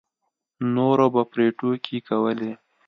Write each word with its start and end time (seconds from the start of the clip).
نورو 0.75 1.05
به 1.13 1.21
پرې 1.31 1.45
ټوکې 1.57 1.97
کولې. 2.07 2.51